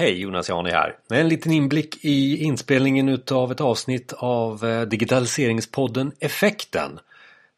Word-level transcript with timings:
Hej, 0.00 0.20
Jonas 0.20 0.48
Jani 0.48 0.70
här. 0.70 0.96
Med 1.08 1.20
en 1.20 1.28
liten 1.28 1.52
inblick 1.52 2.04
i 2.04 2.44
inspelningen 2.44 3.08
utav 3.08 3.52
ett 3.52 3.60
avsnitt 3.60 4.12
av 4.16 4.64
eh, 4.64 4.82
digitaliseringspodden 4.82 6.12
Effekten. 6.20 6.98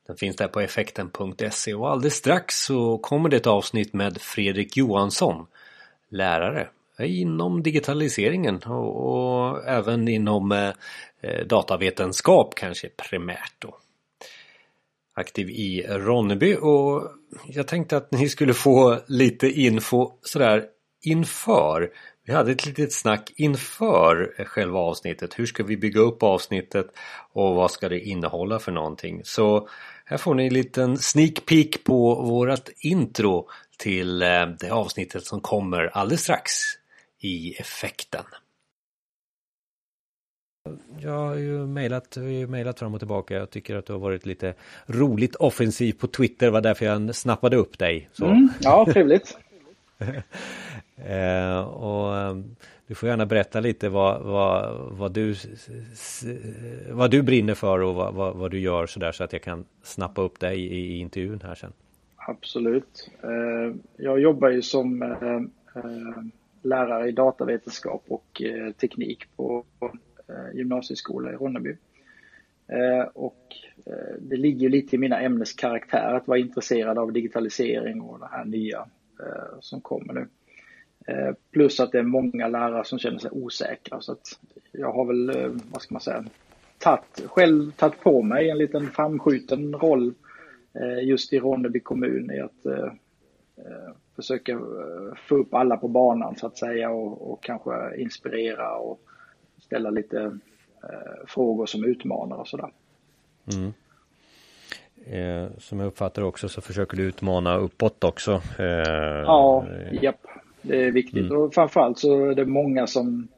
Den 0.06 0.16
finns 0.16 0.36
där 0.36 0.48
på 0.48 0.60
effekten.se 0.60 1.74
och 1.74 1.90
alldeles 1.90 2.14
strax 2.14 2.64
så 2.64 2.98
kommer 2.98 3.28
det 3.28 3.36
ett 3.36 3.46
avsnitt 3.46 3.92
med 3.92 4.20
Fredrik 4.20 4.76
Johansson, 4.76 5.46
lärare 6.08 6.68
inom 6.98 7.62
digitaliseringen 7.62 8.56
och, 8.56 9.06
och 9.06 9.68
även 9.68 10.08
inom 10.08 10.52
eh, 10.52 10.72
eh 11.20 11.46
datavetenskap 11.46 12.54
kanske 12.54 12.88
primärt 12.88 13.54
då. 13.58 13.76
Aktiv 15.14 15.50
i 15.50 15.86
Ronneby 15.88 16.54
och 16.54 17.10
jag 17.46 17.66
tänkte 17.66 17.96
att 17.96 18.12
ni 18.12 18.28
skulle 18.28 18.54
få 18.54 18.98
lite 19.06 19.50
info 19.50 20.12
sådär 20.22 20.64
inför 21.02 21.90
vi 22.30 22.36
hade 22.36 22.52
ett 22.52 22.66
litet 22.66 22.92
snack 22.92 23.32
inför 23.36 24.44
själva 24.44 24.78
avsnittet. 24.78 25.38
Hur 25.38 25.46
ska 25.46 25.64
vi 25.64 25.76
bygga 25.76 26.00
upp 26.00 26.22
avsnittet 26.22 26.86
och 27.32 27.54
vad 27.54 27.70
ska 27.70 27.88
det 27.88 28.00
innehålla 28.00 28.58
för 28.58 28.72
någonting? 28.72 29.20
Så 29.24 29.68
här 30.04 30.16
får 30.16 30.34
ni 30.34 30.46
en 30.46 30.54
liten 30.54 30.98
sneak 30.98 31.46
peek 31.46 31.84
på 31.84 32.14
vårat 32.14 32.70
intro 32.80 33.48
till 33.78 34.22
eh, 34.22 34.46
det 34.60 34.70
avsnittet 34.70 35.26
som 35.26 35.40
kommer 35.40 35.86
alldeles 35.86 36.22
strax 36.22 36.52
i 37.20 37.52
effekten. 37.52 38.24
Jag 40.98 41.18
har 41.18 41.34
ju 41.34 41.66
mejlat, 41.66 42.16
mejlat 42.48 42.78
fram 42.78 42.94
och 42.94 43.00
tillbaka. 43.00 43.34
Jag 43.34 43.50
tycker 43.50 43.76
att 43.76 43.86
du 43.86 43.92
har 43.92 44.00
varit 44.00 44.26
lite 44.26 44.54
roligt 44.86 45.36
offensiv 45.36 45.92
på 45.92 46.06
Twitter. 46.06 46.46
Det 46.46 46.52
var 46.52 46.60
därför 46.60 46.86
jag 46.86 47.14
snappade 47.14 47.56
upp 47.56 47.78
dig. 47.78 48.10
Mm, 48.22 48.48
ja, 48.60 48.86
trevligt. 48.92 49.38
Eh, 51.06 51.60
och 51.60 52.16
eh, 52.16 52.36
du 52.86 52.94
får 52.94 53.08
gärna 53.08 53.26
berätta 53.26 53.60
lite 53.60 53.88
vad, 53.88 54.22
vad, 54.22 54.76
vad, 54.90 55.12
du, 55.12 55.34
vad 56.90 57.10
du 57.10 57.22
brinner 57.22 57.54
för 57.54 57.80
och 57.80 57.94
vad, 57.94 58.14
vad, 58.14 58.36
vad 58.36 58.50
du 58.50 58.58
gör 58.58 58.86
sådär 58.86 59.12
så 59.12 59.24
att 59.24 59.32
jag 59.32 59.42
kan 59.42 59.64
snappa 59.82 60.22
upp 60.22 60.40
dig 60.40 60.60
i, 60.60 60.76
i 60.76 60.98
intervjun 60.98 61.40
här 61.44 61.54
sen. 61.54 61.72
Absolut. 62.16 63.10
Eh, 63.22 63.76
jag 63.96 64.20
jobbar 64.20 64.48
ju 64.48 64.62
som 64.62 65.02
eh, 65.02 65.36
eh 65.82 66.22
lärare 66.62 67.08
i 67.08 67.12
datavetenskap 67.12 68.04
och 68.08 68.42
eh, 68.42 68.72
teknik 68.72 69.36
på 69.36 69.64
gymnasieskola 70.54 71.32
i 71.32 71.36
Ronneby. 71.36 71.76
Och 73.14 73.56
det 74.18 74.36
ligger 74.36 74.68
lite 74.68 74.96
i 74.96 74.98
mina 74.98 75.20
ämneskaraktär 75.20 76.14
att 76.14 76.28
vara 76.28 76.38
intresserad 76.38 76.98
av 76.98 77.12
digitalisering 77.12 78.00
och 78.00 78.18
det 78.18 78.28
här 78.30 78.44
nya 78.44 78.86
som 79.60 79.80
kommer 79.80 80.12
nu. 80.12 80.26
Eh, 81.06 81.34
plus 81.50 81.80
att 81.80 81.92
det 81.92 81.98
är 81.98 82.02
många 82.02 82.48
lärare 82.48 82.84
som 82.84 82.98
känner 82.98 83.18
sig 83.18 83.30
osäkra. 83.30 84.00
Så 84.00 84.12
att 84.12 84.38
jag 84.72 84.92
har 84.92 85.04
väl, 85.04 85.30
eh, 85.30 85.50
vad 85.70 85.82
ska 85.82 85.94
man 85.94 86.00
säga, 86.00 86.24
tatt, 86.78 87.22
själv 87.26 87.72
tagit 87.72 88.00
på 88.00 88.22
mig 88.22 88.50
en 88.50 88.58
liten 88.58 88.90
framskjuten 88.90 89.74
roll 89.74 90.14
eh, 90.74 91.08
just 91.08 91.32
i 91.32 91.38
Ronneby 91.38 91.80
kommun 91.80 92.30
i 92.30 92.40
att 92.40 92.90
försöka 94.16 94.60
få 95.28 95.36
upp 95.36 95.54
alla 95.54 95.76
på 95.76 95.88
banan 95.88 96.36
så 96.36 96.46
att 96.46 96.58
säga 96.58 96.90
och, 96.90 97.32
och 97.32 97.42
kanske 97.42 97.96
inspirera 97.96 98.76
och 98.76 99.00
ställa 99.60 99.90
lite 99.90 100.38
frågor 101.26 101.66
som 101.66 101.84
utmanar 101.84 102.36
och 102.36 102.48
sådär. 102.48 102.72
Mm. 103.52 103.72
Eh, 105.06 105.50
som 105.58 105.80
jag 105.80 105.86
uppfattar 105.86 106.22
också 106.22 106.48
så 106.48 106.60
försöker 106.60 106.96
du 106.96 107.02
utmana 107.02 107.56
uppåt 107.56 108.04
också. 108.04 108.42
Eh, 108.58 108.66
ja, 109.26 109.66
japp. 110.02 110.26
Det 110.62 110.84
är 110.84 110.90
viktigt 110.92 111.30
mm. 111.30 111.36
och 111.36 111.54
framförallt 111.54 111.98
så 111.98 112.26
är 112.26 112.34
det 112.34 112.46
många 112.46 112.86
som 112.86 113.28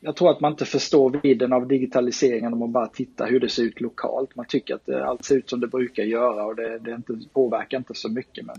jag 0.00 0.16
tror 0.16 0.30
att 0.30 0.40
man 0.40 0.52
inte 0.52 0.64
förstår 0.64 1.20
vidden 1.22 1.52
av 1.52 1.68
digitaliseringen 1.68 2.52
om 2.52 2.58
man 2.58 2.72
bara 2.72 2.86
tittar 2.86 3.26
hur 3.26 3.40
det 3.40 3.48
ser 3.48 3.62
ut 3.62 3.80
lokalt. 3.80 4.36
Man 4.36 4.46
tycker 4.46 4.74
att 4.74 4.88
allt 4.88 5.24
ser 5.24 5.36
ut 5.36 5.50
som 5.50 5.60
det 5.60 5.66
brukar 5.66 6.02
göra 6.02 6.44
och 6.44 6.56
det, 6.56 6.78
det 6.78 6.90
inte, 6.90 7.18
påverkar 7.32 7.78
inte 7.78 7.94
så 7.94 8.08
mycket. 8.08 8.46
Men, 8.46 8.56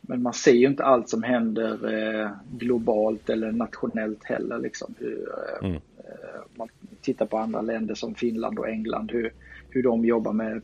men 0.00 0.22
man 0.22 0.32
ser 0.32 0.52
ju 0.52 0.66
inte 0.66 0.84
allt 0.84 1.08
som 1.08 1.22
händer 1.22 1.94
eh, 1.94 2.30
globalt 2.58 3.30
eller 3.30 3.52
nationellt 3.52 4.24
heller. 4.24 4.58
Liksom. 4.58 4.94
Hur, 4.98 5.28
eh, 5.28 5.68
mm. 5.68 5.76
eh, 5.76 6.40
man 6.54 6.68
tittar 7.00 7.26
på 7.26 7.38
andra 7.38 7.60
länder 7.60 7.94
som 7.94 8.14
Finland 8.14 8.58
och 8.58 8.68
England, 8.68 9.10
hur, 9.12 9.32
hur 9.70 9.82
de 9.82 10.04
jobbar 10.04 10.32
med 10.32 10.62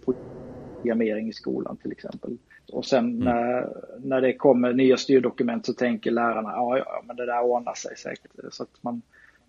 programmering 0.84 1.28
i 1.28 1.32
skolan 1.32 1.76
till 1.76 1.92
exempel. 1.92 2.36
Och 2.72 2.84
sen 2.84 3.04
mm. 3.04 3.18
när, 3.24 3.68
när 3.98 4.20
det 4.20 4.32
kommer 4.32 4.72
nya 4.72 4.96
styrdokument 4.96 5.66
så 5.66 5.72
tänker 5.72 6.10
lärarna, 6.10 6.52
ja, 6.52 6.78
ja 6.78 7.02
men 7.06 7.16
det 7.16 7.26
där 7.26 7.42
ordnar 7.42 7.74
sig 7.74 7.96
säkert. 7.96 8.30
Så 8.50 8.62
att 8.62 8.68
man, 8.80 9.02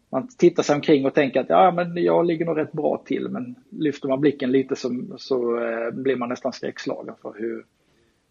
man 0.10 0.28
tittar 0.28 0.64
sig 0.64 0.76
omkring 0.76 1.06
och 1.06 1.14
tänker 1.14 1.40
att 1.40 1.50
ja, 1.50 1.72
men 1.72 2.04
jag 2.04 2.26
ligger 2.26 2.46
nog 2.46 2.58
rätt 2.58 2.72
bra 2.72 3.04
till. 3.06 3.30
Men 3.30 3.56
lyfter 3.70 4.08
man 4.08 4.22
blicken 4.22 4.52
lite 4.52 4.76
så, 4.76 5.04
så 5.18 5.66
eh, 5.66 5.92
blir 5.92 6.16
man 6.16 6.30
nästan 6.30 6.54
skräckslagen 6.54 7.16
för 7.22 7.34
hur, 7.38 7.66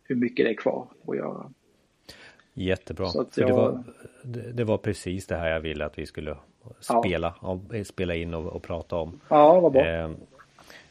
hur 0.05 0.17
mycket 0.17 0.47
det 0.47 0.51
är 0.51 0.57
kvar 0.57 0.89
att 1.07 1.17
göra. 1.17 1.51
Jättebra. 2.55 3.07
Jag... 3.15 3.33
För 3.33 3.47
det, 3.47 3.53
var, 3.53 3.83
det, 4.53 4.65
var 4.65 4.79
precis 4.79 5.27
det 5.27 5.37
här 5.37 5.51
jag 5.51 5.61
ville 5.61 5.85
att 5.85 5.99
vi 5.99 6.07
skulle 6.07 6.37
spela, 6.81 7.35
ja. 7.43 7.61
spela 7.85 8.15
in 8.15 8.35
och, 8.35 8.47
och 8.47 8.63
prata 8.63 8.97
om. 8.97 9.21
Ja, 9.29 9.61
vad 9.61 9.73
bra. 9.73 9.87
Eh, 9.87 10.11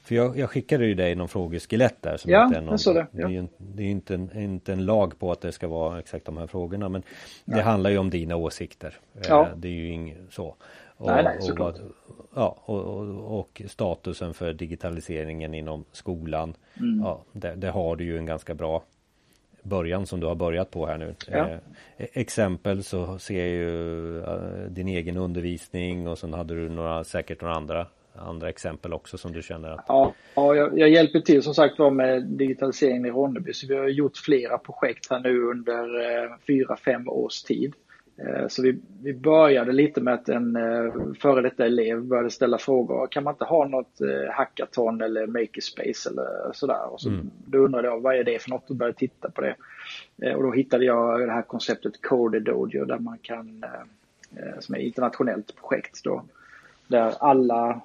för 0.03 0.15
jag, 0.15 0.37
jag 0.37 0.49
skickade 0.49 0.85
ju 0.85 0.95
dig 0.95 1.15
någon 1.15 1.27
frågeskelett 1.27 2.01
där. 2.01 2.17
Som 2.17 2.31
ja, 2.31 2.45
inte 2.45 2.57
är 2.57 2.61
någon, 2.61 2.71
jag 2.71 2.79
såg 2.79 2.95
det. 2.95 3.07
Ja. 3.11 3.27
Det 3.27 3.33
är 3.33 3.41
ju 3.41 3.47
det 3.57 3.83
är 3.83 3.87
inte, 3.87 4.15
en, 4.15 4.39
inte 4.39 4.73
en 4.73 4.85
lag 4.85 5.19
på 5.19 5.31
att 5.31 5.41
det 5.41 5.51
ska 5.51 5.67
vara 5.67 5.99
exakt 5.99 6.25
de 6.25 6.37
här 6.37 6.47
frågorna. 6.47 6.89
Men 6.89 7.03
ja. 7.45 7.55
det 7.55 7.61
handlar 7.61 7.89
ju 7.89 7.97
om 7.97 8.09
dina 8.09 8.35
åsikter. 8.35 8.93
Eh, 9.15 9.21
ja. 9.27 9.49
Det 9.55 9.67
är 9.67 9.71
ju 9.71 9.87
inget 9.87 10.17
så. 10.29 10.55
Och, 10.97 11.07
nej, 11.07 11.23
nej, 11.23 11.37
såklart. 11.41 11.75
Och, 12.07 12.25
ja, 12.35 12.57
och, 12.65 12.79
och, 12.79 13.39
och, 13.39 13.61
statusen 13.67 14.33
för 14.33 14.53
digitaliseringen 14.53 15.53
inom 15.53 15.85
skolan. 15.91 16.55
Mm. 16.79 16.99
Ja, 17.03 17.23
det, 17.31 17.55
det, 17.55 17.69
har 17.69 17.95
du 17.95 18.03
ju 18.03 18.17
en 18.17 18.25
ganska 18.25 18.53
bra 18.53 18.83
början 19.63 20.05
som 20.05 20.19
du 20.19 20.27
har 20.27 20.35
börjat 20.35 20.71
på 20.71 20.85
här 20.85 20.97
nu. 20.97 21.15
Ja. 21.31 21.49
Eh, 21.49 21.59
exempel 21.97 22.83
så 22.83 23.19
ser 23.19 23.39
jag 23.39 23.49
ju 23.49 24.19
eh, 24.19 24.69
din 24.69 24.87
egen 24.87 25.17
undervisning 25.17 26.07
och 26.07 26.17
sen 26.17 26.33
hade 26.33 26.55
du 26.55 26.69
några, 26.69 27.03
säkert 27.03 27.41
några 27.41 27.55
andra 27.55 27.87
andra 28.15 28.49
exempel 28.49 28.93
också 28.93 29.17
som 29.17 29.31
du 29.31 29.41
känner 29.41 29.69
att... 29.69 29.85
Ja, 29.87 30.13
ja 30.35 30.55
jag, 30.55 30.79
jag 30.79 30.89
hjälper 30.89 31.19
till 31.19 31.43
som 31.43 31.53
sagt 31.53 31.79
var 31.79 31.91
med 31.91 32.23
digitaliseringen 32.23 33.05
i 33.05 33.11
Ronneby 33.11 33.53
så 33.53 33.67
vi 33.67 33.75
har 33.75 33.87
gjort 33.87 34.17
flera 34.17 34.57
projekt 34.57 35.09
här 35.09 35.19
nu 35.19 35.43
under 35.43 36.01
eh, 36.01 36.31
fyra, 36.47 36.77
fem 36.77 37.09
års 37.09 37.41
tid. 37.41 37.73
Eh, 38.17 38.47
så 38.47 38.61
vi, 38.61 38.79
vi 39.03 39.13
började 39.13 39.71
lite 39.71 40.01
med 40.01 40.13
att 40.13 40.29
en 40.29 40.55
eh, 40.55 40.93
före 41.19 41.41
detta 41.41 41.65
elev 41.65 42.03
började 42.03 42.29
ställa 42.29 42.57
frågor. 42.57 43.07
Kan 43.07 43.23
man 43.23 43.33
inte 43.33 43.45
ha 43.45 43.67
något 43.67 43.99
hackathon 44.31 45.01
eller 45.01 45.27
makerspace 45.27 46.09
eller 46.09 46.53
sådär? 46.53 46.93
Och 46.93 47.01
så, 47.01 47.09
mm. 47.09 47.31
Då 47.45 47.57
undrade 47.57 47.87
jag 47.87 48.01
vad 48.01 48.15
är 48.15 48.23
det 48.23 48.41
för 48.41 48.49
något 48.49 48.69
och 48.69 48.75
började 48.75 48.97
titta 48.97 49.29
på 49.29 49.41
det. 49.41 49.55
Och 50.35 50.43
då 50.43 50.51
hittade 50.51 50.85
jag 50.85 51.19
det 51.19 51.31
här 51.31 51.41
konceptet 51.41 52.01
Code 52.01 52.39
Dojo 52.39 52.85
där 52.85 52.99
man 52.99 53.17
kan, 53.17 53.65
som 54.59 54.75
är 54.75 54.79
ett 54.79 54.85
internationellt 54.85 55.55
projekt 55.55 56.03
då, 56.03 56.23
där 56.87 57.13
alla 57.19 57.81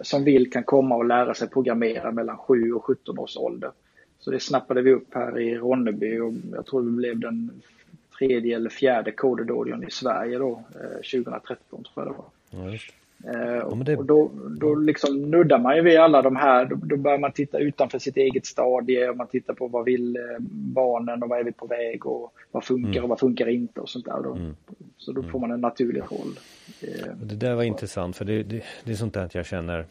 som 0.00 0.24
vill 0.24 0.50
kan 0.50 0.64
komma 0.64 0.96
och 0.96 1.04
lära 1.04 1.34
sig 1.34 1.48
programmera 1.48 2.12
mellan 2.12 2.36
7 2.36 2.72
och 2.72 2.84
17 2.84 3.18
års 3.18 3.36
ålder. 3.36 3.70
Så 4.18 4.30
det 4.30 4.40
snappade 4.40 4.82
vi 4.82 4.92
upp 4.92 5.14
här 5.14 5.38
i 5.38 5.56
Ronneby 5.56 6.18
och 6.18 6.32
jag 6.52 6.66
tror 6.66 6.82
vi 6.82 6.90
blev 6.90 7.18
den 7.18 7.50
tredje 8.18 8.56
eller 8.56 8.70
fjärde 8.70 9.12
kodedodion 9.12 9.84
i 9.84 9.90
Sverige 9.90 10.38
då, 10.38 10.62
2013 11.12 11.44
eh, 11.52 11.54
tror 11.68 11.82
jag 11.94 12.06
det 12.06 12.16
var. 12.16 12.70
Ja, 12.70 12.78
Eh, 13.24 13.58
och, 13.58 13.76
det... 13.76 13.96
och 13.96 14.04
då, 14.04 14.30
då 14.60 14.74
liksom 14.74 15.30
nuddar 15.30 15.58
man 15.58 15.76
ju 15.76 15.82
vid 15.82 15.98
alla 15.98 16.22
de 16.22 16.36
här, 16.36 16.64
då, 16.64 16.76
då, 16.82 16.96
börjar 16.96 17.18
man 17.18 17.32
titta 17.32 17.58
utanför 17.58 17.98
sitt 17.98 18.16
eget 18.16 18.46
stadie 18.46 19.08
och 19.08 19.16
man 19.16 19.26
tittar 19.26 19.54
på 19.54 19.66
vad 19.66 19.84
vill 19.84 20.16
eh, 20.16 20.22
barnen 20.48 21.22
och 21.22 21.28
vad 21.28 21.38
är 21.38 21.44
vi 21.44 21.52
på 21.52 21.66
väg 21.66 22.06
och 22.06 22.32
vad 22.50 22.64
funkar 22.64 22.90
mm. 22.90 23.02
och 23.02 23.08
vad 23.08 23.20
funkar 23.20 23.48
inte 23.48 23.80
och 23.80 23.88
sånt 23.88 24.04
där. 24.04 24.22
Då. 24.22 24.32
Mm. 24.32 24.54
Så 25.00 25.12
då 25.12 25.22
får 25.22 25.38
man 25.38 25.50
en 25.50 25.60
naturlig 25.60 26.00
roll. 26.00 26.38
Eh, 26.80 27.16
det 27.22 27.34
där 27.34 27.54
var 27.54 27.62
intressant 27.62 28.16
för 28.16 28.24
det, 28.24 28.42
det, 28.42 28.62
det 28.84 28.92
är 28.92 28.96
sånt 28.96 29.14
där 29.14 29.24
att 29.24 29.34
jag 29.34 29.46
känner 29.46 29.86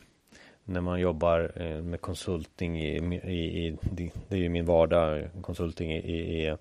när 0.63 0.81
man 0.81 0.99
jobbar 0.99 1.51
eh, 1.55 1.81
med 1.81 2.01
konsulting 2.01 2.81
i, 2.81 2.97
i, 3.23 3.67
i 3.67 3.77
det 3.95 4.11
är 4.29 4.35
ju 4.35 4.49
min 4.49 4.65
vardag, 4.65 5.29
konsulting 5.41 5.91
i, 5.91 5.97
i 5.97 6.55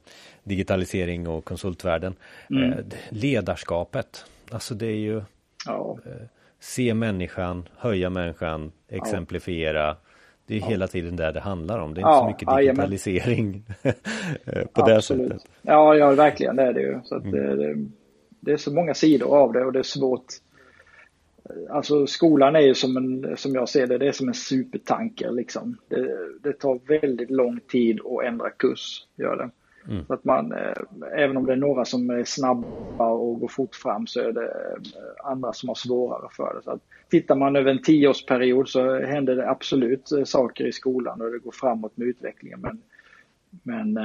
digitalisering 0.45 1.29
och 1.29 1.45
konsultvärlden. 1.45 2.15
Mm. 2.50 2.85
Ledarskapet, 3.09 4.25
alltså 4.51 4.75
det 4.75 4.87
är 4.87 4.97
ju 4.97 5.23
ja 5.67 5.99
se 6.61 6.94
människan, 6.94 7.69
höja 7.77 8.11
människan, 8.11 8.73
exemplifiera. 8.89 9.97
Det 10.47 10.56
är 10.56 10.61
ja. 10.61 10.67
hela 10.67 10.87
tiden 10.87 11.17
det 11.17 11.33
det 11.33 11.41
handlar 11.41 11.79
om. 11.79 11.94
Det 11.94 11.99
är 11.99 12.03
inte 12.03 12.11
ja, 12.11 12.21
så 12.21 12.27
mycket 12.27 12.56
digitalisering 12.56 13.65
på 14.73 14.87
det 14.87 15.03
sättet. 15.03 15.43
Ja, 15.62 15.94
ja, 15.94 16.11
verkligen 16.11 16.56
det 16.56 16.62
är 16.62 16.73
det 16.73 16.81
ju. 16.81 17.01
Så 17.05 17.15
mm. 17.15 17.31
det, 17.31 17.75
det, 18.40 18.52
är 18.52 18.56
så 18.56 18.75
många 18.75 18.94
sidor 18.94 19.37
av 19.37 19.52
det 19.52 19.64
och 19.64 19.73
det 19.73 19.79
är 19.79 19.82
svårt. 19.82 20.26
Alltså 21.70 22.06
skolan 22.06 22.56
är 22.56 22.61
ju 22.61 22.75
som 22.75 22.96
en, 22.96 23.37
som 23.37 23.55
jag 23.55 23.69
ser 23.69 23.87
det, 23.87 23.99
det 23.99 24.08
är 24.08 24.12
som 24.12 24.29
en 24.29 24.35
supertanker 24.35 25.31
liksom. 25.31 25.76
Det, 25.88 26.19
det 26.43 26.52
tar 26.52 27.00
väldigt 27.00 27.31
lång 27.31 27.61
tid 27.61 28.00
att 28.00 28.25
ändra 28.25 28.50
kurs, 28.50 29.06
gör 29.17 29.37
det. 29.37 29.50
Mm. 29.88 30.06
Så 30.06 30.14
att 30.14 30.25
man, 30.25 30.52
eh, 30.52 30.73
även 31.12 31.37
om 31.37 31.46
det 31.46 31.52
är 31.52 31.56
några 31.56 31.85
som 31.85 32.11
är 32.11 32.25
snabba 32.25 33.11
och 33.11 33.40
går 33.40 33.49
fort 33.49 33.75
fram 33.75 34.06
så 34.06 34.20
är 34.20 34.32
det 34.32 34.46
eh, 34.46 35.31
andra 35.31 35.52
som 35.52 35.69
har 35.69 35.75
svårare 35.75 36.29
för 36.32 36.55
det. 36.55 36.62
Så 36.62 36.70
att, 36.70 36.81
tittar 37.11 37.34
man 37.37 37.56
över 37.56 37.70
en 37.70 37.82
tioårsperiod 37.82 38.69
så 38.69 39.00
händer 39.00 39.37
det 39.37 39.50
absolut 39.50 40.12
eh, 40.12 40.25
saker 40.25 40.67
i 40.67 40.73
skolan 40.73 41.20
och 41.20 41.31
det 41.31 41.38
går 41.38 41.52
framåt 41.52 41.96
med 41.96 42.08
utvecklingen. 42.08 42.61
Men, 42.61 42.82
men 43.62 43.99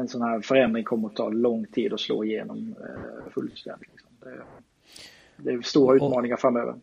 en 0.00 0.08
sån 0.08 0.22
här 0.22 0.40
förändring 0.40 0.84
kommer 0.84 1.08
att 1.08 1.16
ta 1.16 1.28
lång 1.28 1.66
tid 1.66 1.92
att 1.92 2.00
slå 2.00 2.24
igenom 2.24 2.74
fullständigt. 3.34 3.88
Liksom. 3.92 4.10
Det, 4.20 5.50
det 5.50 5.56
är 5.56 5.62
stora 5.62 5.96
utmaningar 5.96 6.36
framöver. 6.36 6.74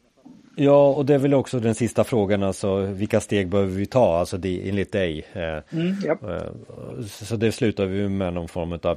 Ja, 0.60 0.94
och 0.94 1.06
det 1.06 1.14
är 1.14 1.18
väl 1.18 1.34
också 1.34 1.60
den 1.60 1.75
sista 1.75 2.04
frågan, 2.04 2.44
alltså 2.44 2.78
vilka 2.78 3.19
steg 3.19 3.50
behöver 3.50 3.72
vi 3.72 3.86
ta, 3.86 4.18
alltså 4.19 4.38
det, 4.38 4.69
enligt 4.69 4.92
dig? 4.92 5.25
Eh, 5.34 5.42
mm, 5.80 5.96
yep. 6.06 6.19
Så 7.08 7.36
det 7.36 7.52
slutar 7.52 7.86
vi 7.86 8.10
med 8.10 8.34
någon 8.34 8.48
form 8.48 8.80
av 8.84 8.96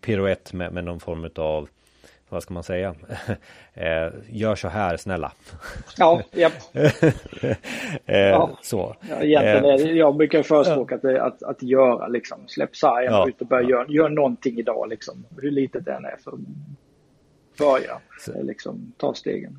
piruett 0.00 0.52
med, 0.52 0.72
med 0.72 0.84
någon 0.84 1.00
form 1.00 1.30
av 1.36 1.68
vad 2.28 2.42
ska 2.42 2.54
man 2.54 2.62
säga? 2.62 2.94
Eh, 3.78 4.12
gör 4.28 4.54
så 4.54 4.68
här 4.68 4.96
snälla. 4.96 5.32
Ja, 5.96 6.22
japp. 6.32 6.52
ja. 8.06 8.58
Så. 8.62 8.96
Ja, 9.08 9.22
egentligen 9.22 9.62
det, 9.62 9.92
jag 9.92 10.16
brukar 10.16 10.42
förespråka 10.42 10.94
att, 10.94 11.04
att, 11.04 11.42
att 11.42 11.62
göra 11.62 12.08
liksom. 12.08 12.38
Släpp 12.46 12.76
sargen 12.76 13.12
ja. 13.12 13.28
ut 13.28 13.40
och 13.40 13.46
börja 13.46 13.62
ja. 13.62 13.68
göra 13.68 13.86
gör 13.88 14.08
någonting 14.08 14.58
idag 14.58 14.88
liksom. 14.88 15.24
Hur 15.42 15.50
litet 15.50 15.84
det 15.84 15.92
än 15.92 16.04
är. 16.04 16.16
Så 16.24 16.38
börja 17.58 18.00
så. 18.18 18.42
liksom 18.42 18.92
ta 18.96 19.14
stegen 19.14 19.58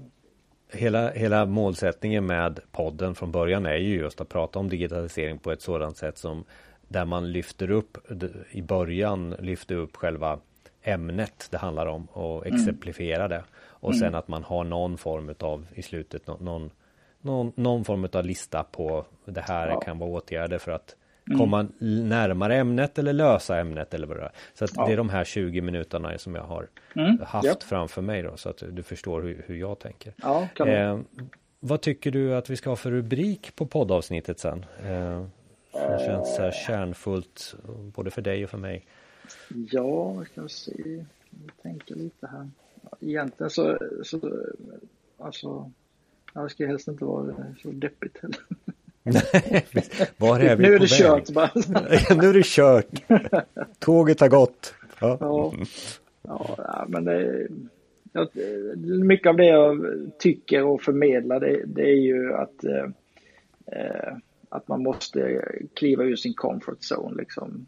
hela, 0.71 1.11
hela 1.11 1.45
målsättningen 1.45 2.25
med 2.25 2.59
podden 2.71 3.15
från 3.15 3.31
början 3.31 3.65
är 3.65 3.75
ju 3.75 3.95
just 3.95 4.21
att 4.21 4.29
prata 4.29 4.59
om 4.59 4.69
digitalisering 4.69 5.37
på 5.37 5.51
ett 5.51 5.61
sådant 5.61 5.97
sätt 5.97 6.17
som 6.17 6.43
där 6.87 7.05
man 7.05 7.31
lyfter 7.31 7.71
upp 7.71 7.97
i 8.51 8.61
början 8.61 9.35
lyfter 9.39 9.75
upp 9.75 9.95
själva 9.95 10.39
ämnet 10.87 11.47
det 11.51 11.57
handlar 11.57 11.85
om 11.85 12.07
och 12.13 12.47
mm. 12.47 12.59
exemplifierar 12.59 13.27
det. 13.27 13.43
Och 13.57 13.89
mm. 13.89 13.99
sen 13.99 14.15
att 14.15 14.27
man 14.27 14.43
har 14.43 14.63
någon 14.63 14.97
form 14.97 15.33
av 15.39 15.65
i 15.75 15.81
slutet 15.81 16.27
någon, 16.27 16.71
någon, 17.21 17.51
någon 17.55 17.85
form 17.85 18.07
av 18.13 18.25
lista 18.25 18.63
på 18.63 19.05
det 19.25 19.41
här 19.41 19.67
ja. 19.67 19.79
kan 19.79 19.99
vara 19.99 20.09
åtgärder 20.09 20.57
för 20.57 20.71
att 20.71 20.95
mm. 21.27 21.39
komma 21.39 21.67
närmare 21.79 22.55
ämnet 22.55 22.99
eller 22.99 23.13
lösa 23.13 23.59
ämnet 23.59 23.93
eller 23.93 24.07
vad 24.07 24.17
det 24.17 24.23
är. 24.23 24.31
Så 24.53 24.65
att 24.65 24.71
ja. 24.75 24.85
det 24.85 24.93
är 24.93 24.97
de 24.97 25.09
här 25.09 25.23
20 25.23 25.61
minuterna 25.61 26.17
som 26.17 26.35
jag 26.35 26.43
har 26.43 26.67
mm. 26.95 27.19
haft 27.25 27.45
yep. 27.45 27.63
framför 27.63 28.01
mig 28.01 28.21
då 28.21 28.37
så 28.37 28.49
att 28.49 28.63
du 28.71 28.83
förstår 28.83 29.21
hur, 29.21 29.43
hur 29.47 29.55
jag 29.55 29.79
tänker. 29.79 30.13
Ja, 30.17 30.47
eh, 30.65 30.99
vad 31.59 31.81
tycker 31.81 32.11
du 32.11 32.35
att 32.35 32.49
vi 32.49 32.55
ska 32.55 32.69
ha 32.69 32.75
för 32.75 32.91
rubrik 32.91 33.55
på 33.55 33.65
poddavsnittet 33.65 34.39
sen? 34.39 34.65
Eh, 34.85 35.25
som 35.71 35.99
känns 35.99 36.35
så 36.35 36.41
här 36.41 36.51
kärnfullt 36.51 37.55
både 37.95 38.11
för 38.11 38.21
dig 38.21 38.43
och 38.43 38.49
för 38.49 38.57
mig. 38.57 38.85
Ja, 39.71 40.13
vi 40.13 40.25
ska 40.25 40.47
se. 40.47 41.05
Jag 41.29 41.61
tänker 41.61 41.95
lite 41.95 42.27
här. 42.27 42.49
Egentligen 42.99 43.49
så, 43.49 43.77
så 44.03 44.19
alltså, 45.17 45.71
det 46.33 46.49
ska 46.49 46.67
helst 46.67 46.87
inte 46.87 47.05
vara 47.05 47.35
så 47.63 47.71
deppigt 47.71 48.17
heller. 48.21 48.39
Nej, 49.03 49.91
var 50.17 50.39
är 50.39 50.55
vi 50.55 50.63
Nu 50.63 50.75
är 50.75 50.79
det 50.79 50.87
kört 50.87 51.29
bara. 51.29 51.51
nu 52.21 52.29
är 52.29 52.33
det 52.33 52.45
kört. 52.45 52.85
Tåget 53.79 54.19
har 54.19 54.29
gått. 54.29 54.73
Ja, 54.99 55.17
ja, 55.19 55.53
ja 56.57 56.85
men 56.87 57.05
det, 57.05 57.47
ja, 58.11 58.27
mycket 59.03 59.29
av 59.29 59.37
det 59.37 59.45
jag 59.45 59.85
tycker 60.19 60.63
och 60.63 60.81
förmedlar 60.81 61.39
det, 61.39 61.63
det 61.65 61.81
är 61.81 62.01
ju 62.01 62.33
att, 62.33 62.63
eh, 62.63 64.13
att 64.49 64.67
man 64.67 64.83
måste 64.83 65.45
kliva 65.73 66.03
ur 66.03 66.15
sin 66.15 66.33
comfort 66.33 66.79
zone 66.91 67.15
liksom. 67.17 67.67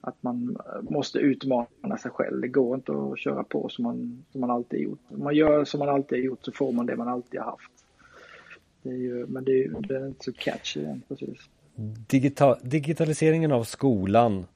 Att 0.00 0.22
man 0.22 0.58
måste 0.82 1.18
utmana 1.18 1.98
sig 2.02 2.10
själv. 2.10 2.40
Det 2.40 2.48
går 2.48 2.74
inte 2.74 2.92
att 2.92 3.18
köra 3.18 3.44
på 3.44 3.68
som 3.68 3.84
man, 3.84 4.24
som 4.32 4.40
man 4.40 4.50
alltid 4.50 4.80
gjort. 4.80 4.98
Om 5.08 5.24
man 5.24 5.34
gör 5.34 5.64
som 5.64 5.78
man 5.78 5.88
alltid 5.88 6.24
gjort 6.24 6.44
så 6.44 6.52
får 6.52 6.72
man 6.72 6.86
det 6.86 6.96
man 6.96 7.08
alltid 7.08 7.40
har 7.40 7.50
haft. 7.50 7.72
Det 8.82 8.90
är 8.90 8.94
ju, 8.94 9.26
men 9.26 9.44
det 9.44 9.64
är, 9.64 9.68
det 9.88 9.96
är 9.96 10.06
inte 10.06 10.24
så 10.24 10.32
catchy 10.32 10.84
än 10.84 11.02
precis. 11.08 11.38
Digital, 12.08 12.56
digitaliseringen 12.62 13.52
av 13.52 13.64
skolan 13.64 14.46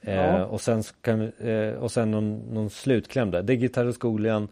eh, 0.00 0.14
ja. 0.14 0.44
och 0.44 0.60
sen, 0.60 0.82
kan, 1.00 1.32
eh, 1.38 1.74
och 1.74 1.92
sen 1.92 2.10
någon, 2.10 2.38
någon 2.38 2.70
slutkläm 2.70 3.30
där. 3.30 3.42
Digitaliseringen 3.42 4.42
eh, 4.42 4.48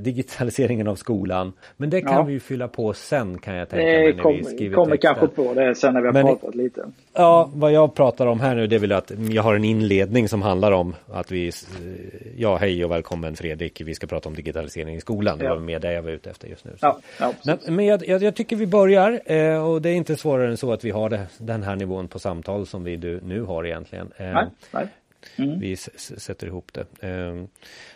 digitaliseringen 0.00 0.88
av 0.88 0.94
skolan. 0.94 1.52
Men 1.76 1.90
det 1.90 2.00
kan 2.00 2.12
ja. 2.12 2.22
vi 2.22 2.32
ju 2.32 2.40
fylla 2.40 2.68
på 2.68 2.92
sen 2.92 3.38
kan 3.38 3.54
jag 3.54 3.68
tänka 3.68 3.84
mig. 3.84 4.16
Kom, 4.16 4.74
kommer 4.74 4.96
kanske 4.96 5.26
på 5.26 5.54
det 5.54 5.74
sen 5.74 5.94
när 5.94 6.00
vi 6.00 6.06
har 6.06 6.12
Men, 6.12 6.26
pratat 6.26 6.54
lite. 6.54 6.84
Ja, 7.12 7.50
vad 7.54 7.72
jag 7.72 7.94
pratar 7.94 8.26
om 8.26 8.40
här 8.40 8.54
nu 8.54 8.66
det 8.66 8.76
är 8.76 8.80
väl 8.80 8.92
att 8.92 9.12
jag 9.30 9.42
har 9.42 9.54
en 9.54 9.64
inledning 9.64 10.28
som 10.28 10.42
handlar 10.42 10.72
om 10.72 10.94
att 11.12 11.30
vi, 11.32 11.52
ja 12.36 12.56
hej 12.56 12.84
och 12.84 12.90
välkommen 12.90 13.36
Fredrik, 13.36 13.80
vi 13.80 13.94
ska 13.94 14.06
prata 14.06 14.28
om 14.28 14.34
digitalisering 14.34 14.96
i 14.96 15.00
skolan. 15.00 15.38
Det 15.38 15.48
var 15.48 15.58
mer 15.58 15.78
det 15.78 15.92
jag 15.92 16.02
var 16.02 16.10
ute 16.10 16.30
efter 16.30 16.48
just 16.48 16.64
nu. 16.64 16.76
Ja, 16.80 16.98
ja, 17.20 17.56
men 17.68 17.86
jag, 17.86 18.08
jag, 18.08 18.22
jag, 18.22 18.34
tycker 18.34 18.56
vi 18.56 18.66
börjar 18.66 19.20
eh, 19.24 19.68
och 19.68 19.82
det 19.82 19.88
är 19.88 19.94
inte 19.94 20.16
svårare 20.16 20.50
än 20.50 20.56
så 20.56 20.72
att 20.72 20.84
vi 20.84 20.90
har 20.90 21.10
det, 21.10 21.26
den 21.38 21.62
här 21.62 21.76
nivån 21.76 22.08
på 22.08 22.18
samtal 22.18 22.66
som 22.66 22.84
vi 22.84 22.96
nu 23.22 23.42
har 23.42 23.66
egentligen. 23.66 24.12
Eh, 24.16 24.26
nej, 24.26 24.46
nej. 24.70 24.88
Mm. 25.36 25.58
Vi 25.60 25.76
sätter 25.76 26.46
ihop 26.46 26.72
det. 26.72 27.08
Eh, 27.08 27.44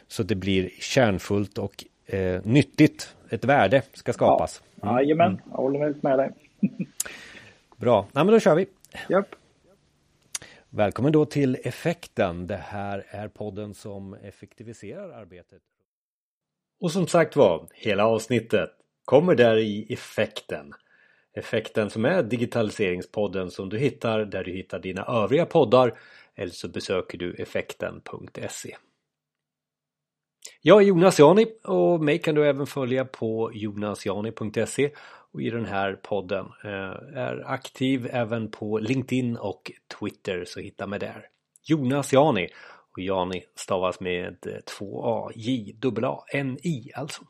så 0.06 0.22
det 0.22 0.34
blir 0.34 0.70
kärnfullt 0.80 1.58
och 1.58 1.84
eh, 2.06 2.40
nyttigt. 2.44 3.14
Ett 3.30 3.44
värde 3.44 3.82
ska 3.92 4.12
skapas. 4.12 4.62
Ja, 4.74 5.02
jajamän, 5.02 5.26
mm. 5.26 5.40
jag 5.50 5.56
håller 5.56 5.78
helt 5.78 6.02
med 6.02 6.18
dig. 6.18 6.30
Bra, 7.76 8.06
ja, 8.12 8.24
men 8.24 8.34
då 8.34 8.40
kör 8.40 8.54
vi. 8.54 8.66
Japp. 9.08 9.34
Välkommen 10.70 11.12
då 11.12 11.24
till 11.24 11.56
Effekten. 11.64 12.46
Det 12.46 12.56
här 12.56 13.04
är 13.08 13.28
podden 13.28 13.74
som 13.74 14.14
effektiviserar 14.14 15.10
arbetet. 15.10 15.62
Och 16.80 16.92
som 16.92 17.06
sagt 17.06 17.36
var, 17.36 17.66
hela 17.74 18.06
avsnittet 18.06 18.70
kommer 19.04 19.34
där 19.34 19.56
i 19.56 19.86
Effekten. 19.92 20.72
Effekten 21.34 21.90
som 21.90 22.04
är 22.04 22.22
digitaliseringspodden 22.22 23.50
som 23.50 23.68
du 23.68 23.78
hittar 23.78 24.24
där 24.24 24.44
du 24.44 24.52
hittar 24.52 24.78
dina 24.78 25.04
övriga 25.04 25.46
poddar 25.46 25.98
eller 26.38 26.52
så 26.52 26.68
besöker 26.68 27.18
du 27.18 27.34
effekten.se. 27.34 28.76
Jag 30.62 30.82
är 30.82 30.86
Jonas 30.86 31.18
Jani 31.18 31.46
och 31.64 32.04
mig 32.04 32.18
kan 32.18 32.34
du 32.34 32.48
även 32.48 32.66
följa 32.66 33.04
på 33.04 33.50
jonasjani.se 33.54 34.90
och 35.32 35.42
i 35.42 35.50
den 35.50 35.64
här 35.64 35.92
podden 35.92 36.46
Jag 36.62 36.70
är 37.14 37.42
aktiv 37.46 38.08
även 38.12 38.50
på 38.50 38.78
LinkedIn 38.78 39.36
och 39.36 39.72
Twitter 40.00 40.44
så 40.44 40.60
hitta 40.60 40.86
mig 40.86 40.98
där. 40.98 41.26
Jonas 41.64 42.12
Jani 42.12 42.48
och 42.92 42.98
Jani 42.98 43.44
stavas 43.54 44.00
med 44.00 44.46
eh, 44.46 44.52
två 44.78 45.04
A 45.04 45.30
J 45.34 45.76
A 46.04 46.24
N 46.32 46.58
I 46.62 46.92
alltså. 46.94 47.22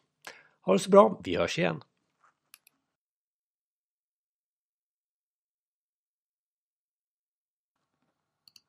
Ha 0.60 0.72
det 0.72 0.78
så 0.78 0.90
bra, 0.90 1.20
vi 1.24 1.36
hörs 1.36 1.58
igen! 1.58 1.80